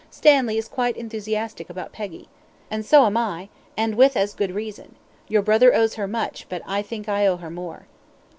[0.09, 2.27] "Stanley is quite enthusiastic about Peggy."
[2.71, 4.95] "And so am I, and with as good reason.
[5.27, 7.85] Your brother owes her much, but I think I owe her more."